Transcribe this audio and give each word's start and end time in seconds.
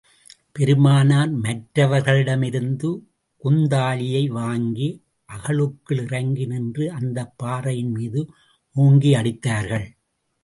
பெருமானார் 0.51 1.31
மற்றவர்களிடமிருந்து 1.31 2.89
குந்தாலியை 3.43 4.27
வாங்கி, 4.27 4.87
அகழுக்குள் 5.29 6.01
இறங்கி 6.03 6.45
நின்று 6.45 6.91
அந்தப் 6.91 7.33
பாறையின் 7.37 7.91
மீது 7.91 8.21
ஓங்கி 8.75 9.13
அடித்தார்கள். 9.13 9.87